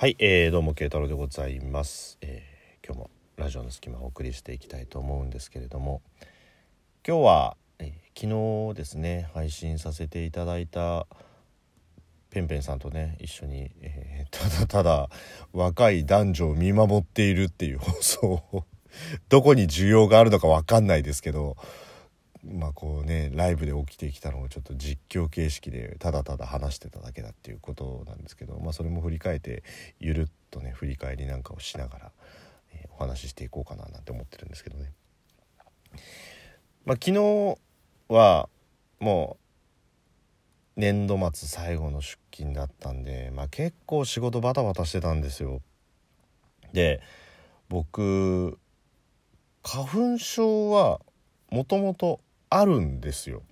[0.00, 6.00] はい、えー、どうも慶太郎でございます、えー今日もラジオの隙間をお送りしていきたいと思うんですけれども
[7.06, 11.06] 今日は、えー昨日ですね配信させていただいた
[12.30, 15.10] ペンペンさんとね一緒に、えーただただ
[15.52, 18.64] 若い男女を見守っているっていう放送を
[19.28, 21.58] どこに需要があるのか分かんないですけど
[22.44, 29.62] まあこうねライブで起きてきたのをちょっと実況形式でただただ話してただけだっていうことなんですけど、まあ、それも振り返って
[29.98, 32.12] ゆるっとね振り返りなんかをしながら、
[32.72, 34.92] えーお話ししていこうかななんて思ってるんですけどね。
[36.84, 37.58] まあ、昨日
[38.08, 38.48] は
[39.00, 39.38] も
[40.76, 45.60] う年度末最後の出勤だったんで、まあ、結構仕事バタバタしてたんですよ。
[46.72, 47.00] で
[47.68, 48.58] 僕
[49.62, 51.00] 花粉症は
[51.50, 52.20] もともと
[52.50, 53.42] あるんですよ。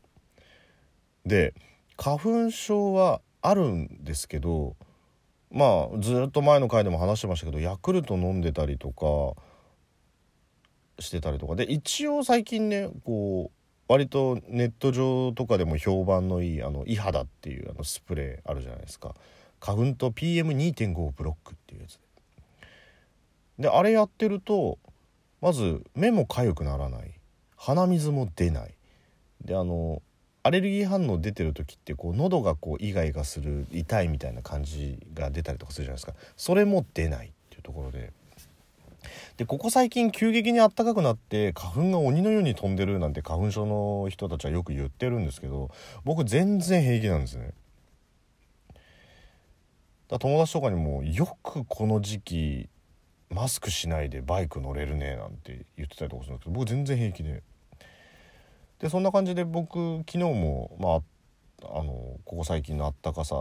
[1.24, 1.54] で
[1.96, 4.76] 花粉症はあるんですけど
[5.50, 9.40] まあずっと前の回でも話してましたけどヤクルト飲んでたりとか
[11.00, 11.54] してたりとか。
[11.54, 19.14] で一応最近ねこう割とネット上とかでも評判のいいあのイハダっていうあのスプレーあるじゃないですか。
[19.60, 22.00] 花粉と PM2.5 ブロックっていうやつで。
[23.60, 24.78] であれやってると
[25.40, 27.12] まず目も痒くならない。
[27.56, 28.77] 鼻水も出ない。
[29.48, 30.02] であの
[30.42, 36.12] アレルギー反応出てる時ってこう喉がこうイガイガする痛いみたいな感じが出たりとかするじゃないですか。
[36.36, 38.12] それも出ないっていうところで。
[39.38, 45.70] でここ最近急激に暖かくなって花粉が鬼のように飛んでるなんて花粉症の人たちはよく言ってるんですけど
[46.04, 47.52] 僕全然平気なんですね。
[50.08, 52.68] だ友達とかにもよくこの時期
[53.30, 57.42] マスクしないでバイク乗れるねなんて言ってたりとかするんですけど僕全然平気で。
[58.78, 63.34] でそんな感じで僕昨日もまああのここ最近のあったかさ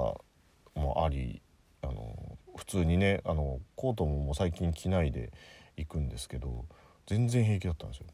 [0.76, 1.42] もあり
[1.82, 5.32] あの普通にねあのコートももう最近着ないで
[5.78, 6.66] 行くんですけど
[7.06, 8.06] 全然平気だったんですよ。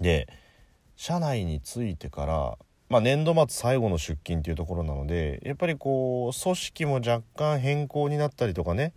[0.00, 0.28] で
[0.96, 2.58] 社内に着いてから、
[2.88, 8.92] まあ、年度末最後の出勤っていうところなのでやっぱりこう組織も若干変更になったりとかね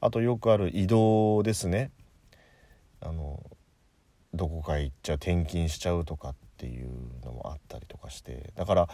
[0.00, 1.90] あとよくある移動ですね
[3.00, 3.42] あの
[4.34, 6.90] どこか行っちゃう転勤しちゃうとかっていう
[7.24, 8.88] のもあったりとかしてだから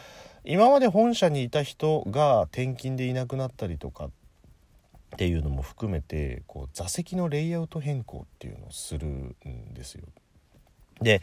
[0.44, 4.10] 今まで本社にいた人が転勤でいなくなったりとかっ
[5.16, 9.34] ていうのも含めてこう座席のレイアウト変更っていうのをするん
[9.75, 10.04] ですよ。
[11.00, 11.22] で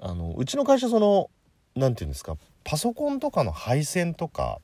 [0.00, 1.30] あのうちの会社その
[1.74, 4.60] 何て言うんですかパソコンとかの配線とか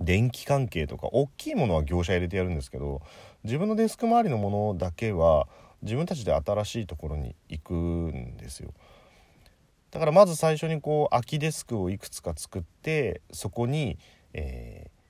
[0.00, 3.02] 電気関係とか大きいものは業者入れてやるんですけど
[3.44, 5.46] 自分のデスク周りのものだけは
[5.82, 8.72] 自分たちで新しいところに行くんですよ。
[9.90, 13.98] だからまず最初にこう空きデスクをいくつか作ってそこに、
[14.32, 15.00] えー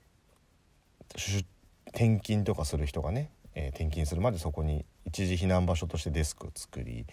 [1.93, 7.05] 転勤とかする人がね、えー転勤するまでそこに一時避難場所としてデスクを作り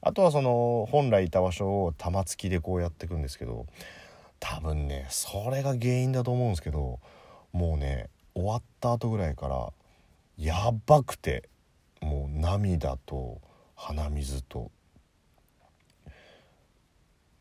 [0.00, 3.66] あとはその本来いた場所を玉突きでこうやっていくんですけど
[4.40, 6.98] 多分ねそれが原因だと思うんですけど
[7.52, 9.72] もうね終わった後ぐらいから
[10.36, 11.48] やばくて
[12.04, 13.40] もう涙と
[13.74, 14.70] 鼻水と。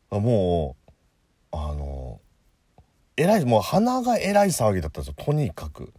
[0.09, 0.93] もう
[1.51, 2.19] あの
[3.17, 5.25] えらいもう鼻がえらい騒ぎだったんですよ。
[5.25, 5.93] とにかく。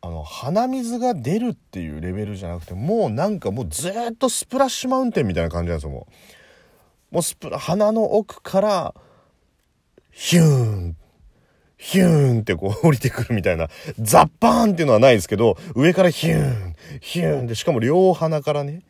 [0.00, 6.06] あの鼻水が出るっていうレベルじゃなくてもうなんかもうずっとスプラッシュマウンテンみたいな感じなんですよも
[7.10, 7.14] う。
[7.14, 8.94] もうスプラ鼻の奥から
[10.10, 10.44] ヒュー
[10.90, 10.96] ン。
[11.78, 13.68] ヒューンってこう 降りてくるみたいな。
[13.98, 18.82] ザッパーンっていうのはないですけど上からヒューンヒューンでしかも両鼻からね。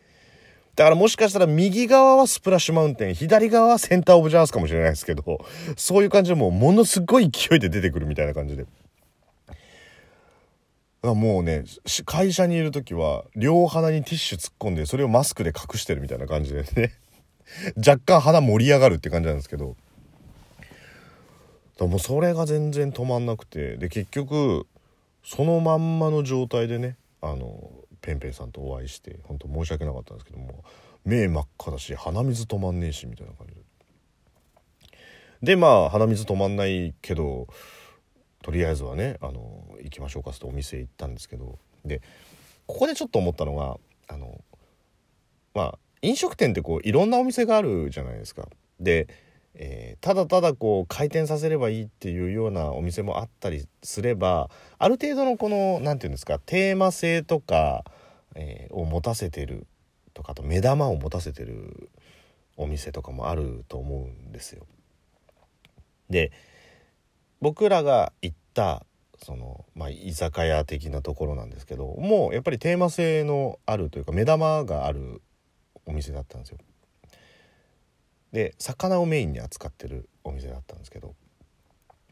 [0.75, 5.45] だからもしかしたら右側はスプラッシュマウンテン左側はセンターオブジャースかもしれないですけど
[5.77, 8.65] そういう感じでもうものすごい勢いで出てくるみたいな感じで。
[11.03, 11.65] もうね
[12.07, 16.93] 会社にいる時は両鼻にティッシュ突っ込んでそれをマスクで隠してるみたいな感じでね。
[17.77, 19.77] 若干鼻盛り上がるって感じなんですけど。
[21.79, 24.67] だもうそれが全然止まんなくてで結局
[25.25, 27.71] そのまんまの状態でねあの
[28.01, 30.65] ペンペンさんとお会いして本当申し訳なかったんですけども
[31.05, 33.61] 目真っ赤だし鼻水止まんねえしみたいな感じで
[35.43, 37.47] でまあ鼻水止まんないけど
[38.43, 42.03] とりあえずはねあの行きましょうかってお店行ったんですけどで
[42.67, 43.79] ここでちょっと思ったのが
[44.09, 44.41] あの
[45.55, 48.49] まあ飲食店ってこういろんなお店があるじゃないですか。
[48.81, 49.09] で、
[49.59, 57.85] えーただただこう回転させればいいっていうようなお店もあったりすればある程度のこの何て言うんですかテーマ性とか、
[58.37, 59.67] えーを持たせてる
[60.15, 61.91] とかあと目玉を持たせてる
[62.57, 64.67] お店とかもあると思うんですよ。
[66.09, 66.31] で
[67.41, 68.85] 僕らが行った
[69.23, 75.23] その、まあ、居酒屋的なところなんですけどもうやっぱりテーマ性のあるというか目玉がある
[75.87, 76.59] お店だったんですよ。
[78.33, 81.15] で魚をメインに扱ってるお店だったんですけど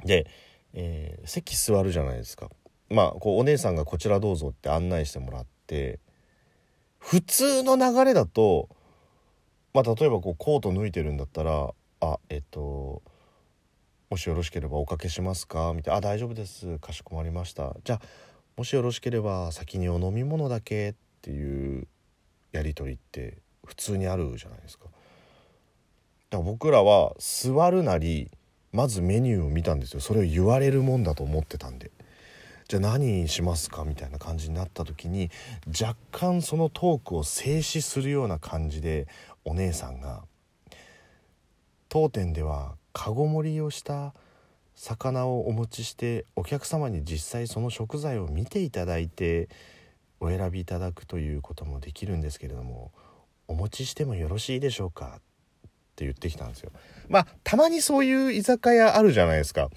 [0.05, 0.27] で、
[0.73, 2.51] えー、席座るじゃないですか
[2.89, 5.99] まあこうお姉さんがこちらどうぞって案内してもらって
[6.99, 8.69] 普通の流れだと
[9.75, 13.03] まあ例えばこうコート脱いでるんだったらあえっと
[14.09, 18.03] もしよろしければおかけしますか?」みたいな「あ大丈夫ですかしこまりました」じゃあ
[18.57, 21.87] もしよろしければ先にお飲み物だけっていう
[22.53, 24.87] やり取りって普通にあるじゃないですか。
[26.31, 28.31] だから僕らは座るなり
[28.73, 30.01] まずメニューを見たんですよ。
[30.01, 31.91] それを言われるもんだと思ってたんで。
[32.69, 33.85] じゃあ何しますか？
[33.85, 35.31] みたいな感じになった時に
[35.69, 39.07] 若干そのトークを静止するような感じで
[39.45, 40.25] お姉さんが
[41.89, 44.15] 「当店ではかご盛りをした
[44.75, 49.49] 魚をお持ちしてお客様に実際その食材を見ていただいて
[50.19, 52.91] お選びいただくということもできるんですけれども
[53.47, 55.21] お持ちしてもよろしいでしょうか？
[55.97, 56.71] って言ってきたんですよ。
[57.09, 59.71] まあたまにそういう居酒屋あるじゃないですか。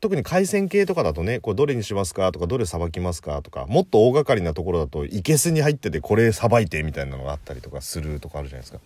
[0.00, 2.32] 特に海鮮系とかだとねこれどれにしますか？
[2.32, 3.40] とかどれさばきますか？
[3.42, 8.80] とかもっと大掛かりなところだといけすに入っててこれさばいてみたいなのがあったりとかするとかあるじゃないですか。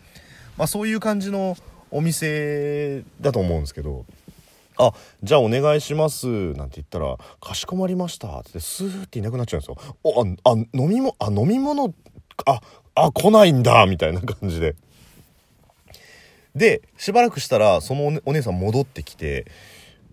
[0.59, 1.57] まあそういう感じの
[1.91, 4.05] お店だと思うんですけど
[4.79, 6.27] 「あじゃあお願いします」
[6.57, 9.77] なんて言ったら「かしこまりました」ってスーっていなくなっちゃうんですよ。
[10.05, 11.95] おああ飲み物あ飲み物
[12.47, 12.61] あ
[12.95, 14.77] あ来ないんだみたいな感じで。
[16.55, 19.47] でしばらくしたらそのお姉さん戻ってきて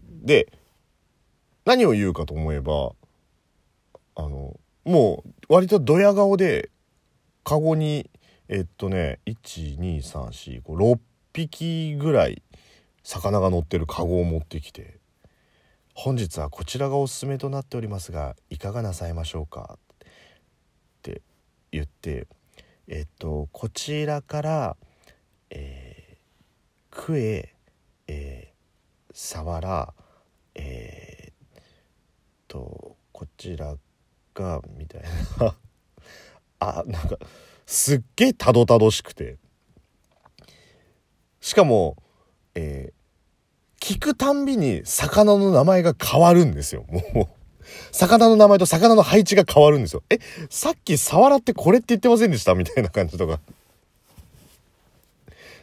[0.10, 0.52] で
[1.66, 2.94] 何を言うかと思えば
[4.16, 6.70] あのもう割とドヤ顔で
[7.44, 8.10] カゴに
[8.48, 11.00] えっとね1、2、3、4、5、6
[11.34, 12.42] 匹ぐらい
[13.04, 14.98] 魚が乗ってるカゴを持ってきて
[15.94, 19.98] 「本日はこちらがおすすめとなっておりますがいかがなさいましょうか?」っ
[21.02, 21.22] て
[21.72, 22.28] 言って
[22.88, 24.78] えっとこちらから
[25.50, 25.89] えー、
[27.02, 27.56] クエ、
[28.08, 29.94] えー、サワラ
[30.54, 31.62] えー、
[32.50, 33.78] とこちら
[34.34, 35.02] がみたい
[35.40, 35.56] な
[36.60, 37.18] あなんか
[37.66, 39.38] すっげえたどたどしくて。
[41.40, 41.96] しかも、
[42.54, 46.84] えー、聞くたんびに魚の名前が変わるんですよ。
[46.90, 47.28] もう。
[47.94, 50.04] 魚の名前と魚の配置が変わるんですよ。
[50.10, 50.20] え、
[50.50, 52.56] さっきサワラってこれって言ってませんでした？
[52.56, 53.40] みたいな感じとか。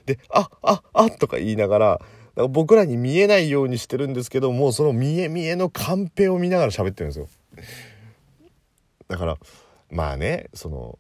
[0.06, 2.00] で、あ、あ、あとか言いながら、
[2.36, 7.28] ら僕らに見えないようにしてるんですけども、その見え見えのカンペを見ながら喋ってるんですよ。
[9.08, 9.36] だから、
[9.90, 10.98] まあね、その、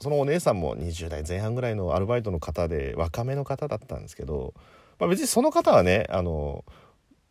[0.00, 4.54] そのお姉さんも20代前半ぐらいのアルバイトの方で若めの方だったんですけど、
[4.98, 6.64] まあ、別にその方はねあの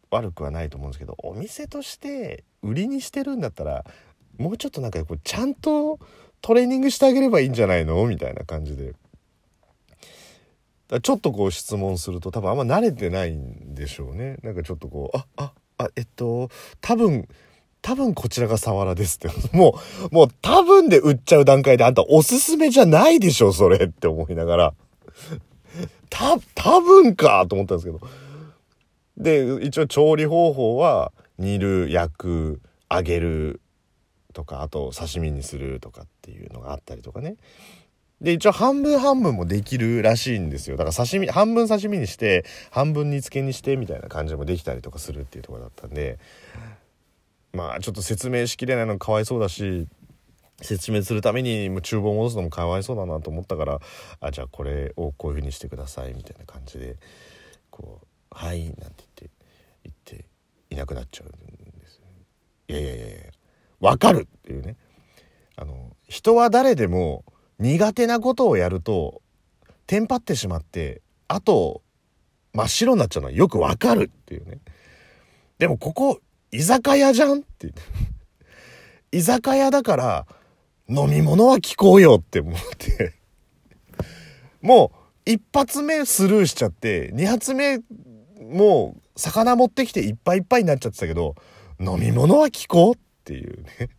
[0.09, 3.85] 悪くはないと思うんですけどお店として売りにしてるんだったら
[4.37, 5.99] もうちょっとなんかこうちゃんと
[6.41, 8.05] トレーニングしてあげればいいんじゃないの？
[8.05, 8.93] みたいな感じで。
[11.01, 14.37] ちょっとこう質問すると多分あんま慣れてないんでしょうね。
[14.41, 16.49] なんかちょっとこう、あ、あ、あ、えっと、
[16.79, 17.27] 多分、
[17.81, 19.29] 多分こちらがサワラですって。
[19.55, 19.79] も
[20.11, 24.73] う、もう多分で売っちゃう段階であんたおすすめじゃないでしょ、それって思いながら。
[26.09, 27.99] た、多分かと思ったんですけど。
[29.17, 33.59] で、一応調理方法は煮る、焼く、揚げる
[34.33, 37.35] とか、あと刺身にするとかっていうのがあったりとかね。
[38.21, 40.77] で、一応半分半分もできるらしいんですよ。
[40.77, 46.17] だから刺身、半分刺身にして、半分煮付けにしてみたいな感じもできたりとかするっていうところだったんで、
[47.53, 49.87] まあちょっと説明しきれないのかわいそうだし
[50.61, 53.79] 説明するためにもう厨房戻すのもかわいそうだなと思ったから
[54.19, 56.97] あじゃあこれをこういう風にしてくださいみたいな感じで
[57.71, 59.29] こう「はい」なんて言って
[59.83, 60.25] 言って
[60.69, 62.01] いなくなっちゃうんです
[62.67, 63.15] いやいやいやいや
[63.79, 64.75] わかるっていうね
[65.55, 67.23] あの人は誰でも
[67.59, 69.21] 苦手なことをやると
[69.87, 71.81] テンパってしまってあと
[72.53, 74.59] 真っ白になっちゃうのはよくわかるっていうね。
[75.59, 76.19] でもここ
[76.51, 77.73] 居酒屋じゃんって
[79.11, 80.27] 居酒屋だから
[80.89, 83.13] 飲み物は聞こうよって思って。
[84.61, 84.91] も
[85.25, 87.79] う一発目スルーしちゃって二発目
[88.41, 91.35] もう魚持ってきていっぱいいっぱいになっちゃってたけど
[91.79, 93.89] 飲み物は聞こうっていうね。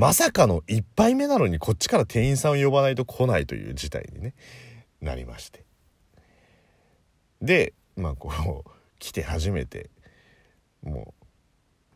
[0.00, 4.32] まさかの1杯目なのにこっちから店員さんを呼ばないと来ないという事態にね
[5.02, 5.66] なりまして。
[7.42, 9.90] でまあこう来て初めて
[10.82, 11.12] も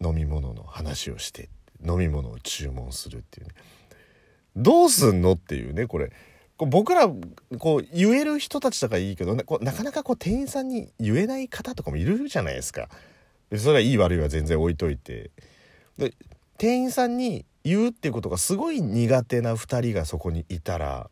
[0.03, 1.49] う飲み物の話をして
[1.83, 3.55] 飲み物を注文するっていうね。
[4.55, 6.13] どうすんのっていうねこれ。
[6.59, 7.09] 僕ら
[7.59, 12.91] こう言える人たちだかいいけどなこうなかなかこう店員さんに言えない方とかもいるじゃないですか。
[13.57, 15.31] それはいい悪いは全然置いといて。
[15.97, 16.13] で
[16.59, 21.11] 店員さんに言うっていうことがすごい苦手な2人がそこにいたら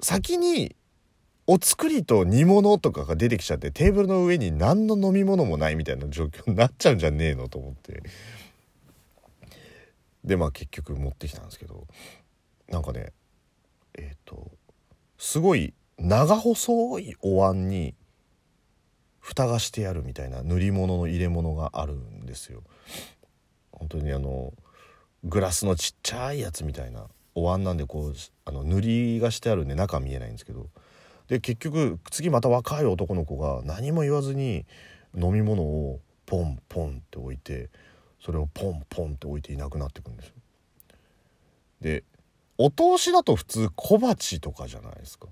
[0.00, 0.76] 先に
[1.46, 8.02] お作りと煮物とかが出てきちゃってテーブルの上に何の飲み物もないみたいな状況になっちゃうんじゃねえのと思って
[10.24, 11.86] でまあ結局持ってきたんですけど
[12.68, 13.12] なんかね
[13.98, 14.50] えっ、ー、と
[15.18, 17.94] すごい長細いお椀に
[19.20, 22.62] 蓋がしてあるみたいな塗り物の入れ物があるんですよ。
[23.70, 24.52] 本当にあの
[25.24, 28.14] グラスのちっちゃいやつみたいなお椀なんでこう
[28.44, 30.68] あの塗りがしてあるんで中見えないんですけど
[31.28, 34.66] で結局次また若い男の子が何も言わずに
[35.16, 37.70] 飲み物をポンポンって置いて
[38.20, 40.34] それをポンポンって置いていなくなってくんですよ。
[41.80, 42.04] で
[42.58, 45.26] お通しだと普通小鉢とかじゃないですか。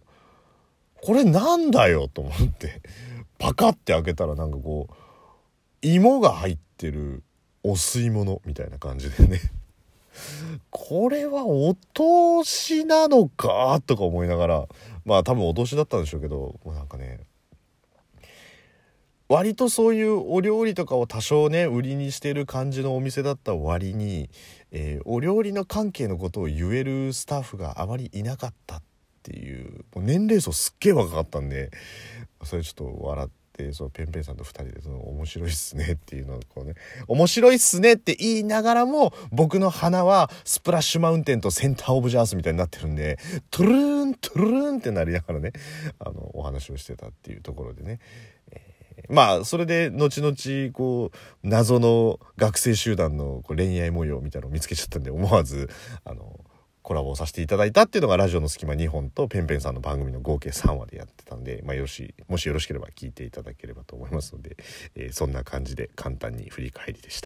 [1.03, 2.83] これなんだよと思って
[3.39, 4.95] パカッて開けたらなんかこう
[5.83, 7.23] 芋が入ってる
[7.63, 9.41] お吸い物みたいな感じでね
[10.71, 13.81] これはお通しなのか？
[13.87, 14.69] とか思いながら
[15.05, 17.21] まあ多分お通しだったんでしょうけどもうなんかね
[19.29, 24.29] 割とそういうお料理とかを多少ね売りにしてる感じのお店だった割に、
[24.73, 28.83] えー、お料理の関係のことを言えるスタッフがあまりいなかったっ
[29.23, 31.71] ていうもう年齢層すっげえ若かったんで
[32.43, 33.29] それちょっと笑っ
[33.67, 36.75] てそのペンペンさんと2人でその面白いっすねっていうのをこうね
[37.09, 43.19] 面白いっすねって言いながらも僕の鼻はスプラッシュマウンテンとセンターオブジャースみたいになってるんで
[43.51, 45.53] トゥルーントゥルーンってなりながらね
[45.99, 48.01] あのお話をしてたっていうところでね、
[48.51, 48.71] えー
[49.09, 55.71] まあそれで後々こう謎の学生集団のこう恋愛模様みたいなのを見つけちゃったんで思わず
[56.05, 56.39] あの
[56.91, 64.57] コラボをさせていただいたっていうのがラジオの隙間2本とペンペンさんの番組の合計3話でやってたんで、まあ、よしもしよろしければ聞いていただければと思いますので、
[64.97, 67.19] えー、そんな感じで簡単に振り返りでした。